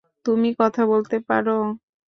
[0.25, 1.57] তুমি কথা বলতে পারো!